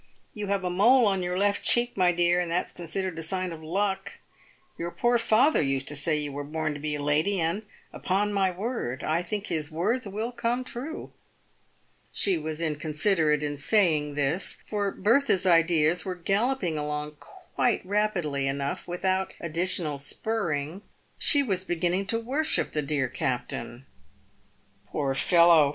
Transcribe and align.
You 0.33 0.47
have 0.47 0.63
a 0.63 0.69
mole 0.71 1.05
on 1.05 1.21
your 1.21 1.37
left 1.37 1.61
cheek, 1.61 1.95
my 1.95 2.11
dear, 2.11 2.39
and 2.39 2.49
that's 2.49 2.71
considered 2.71 3.19
a 3.19 3.21
sign 3.21 3.51
of 3.51 3.61
luck. 3.61 4.17
Your 4.75 4.89
poor 4.89 5.19
father 5.19 5.61
used 5.61 5.87
to 5.89 5.95
say 5.95 6.15
you 6.17 6.31
were 6.31 6.43
born 6.43 6.73
to 6.73 6.79
be 6.79 6.95
a 6.95 7.01
lady, 7.03 7.39
and, 7.39 7.61
upon 7.93 8.33
my 8.33 8.49
word, 8.49 9.03
I 9.03 9.21
think 9.21 9.45
his 9.45 9.69
words 9.69 10.07
will 10.07 10.31
come 10.31 10.63
true." 10.63 11.11
She 12.11 12.35
was 12.35 12.61
inconsiderate 12.63 13.43
in 13.43 13.57
saying 13.57 14.15
this, 14.15 14.57
for 14.65 14.89
Bertha's 14.91 15.45
ideas 15.45 16.03
were 16.03 16.15
gallop 16.15 16.63
ing 16.63 16.79
along 16.79 17.17
quite 17.19 17.85
rapidly 17.85 18.47
enough 18.47 18.87
without 18.87 19.35
additional 19.39 19.99
spurring. 19.99 20.81
She 21.19 21.43
was 21.43 21.63
beginning 21.63 22.07
to 22.07 22.19
worship 22.19 22.73
the 22.73 22.81
dear 22.81 23.07
captain." 23.07 23.85
Poor 24.91 25.13
fellow 25.13 25.69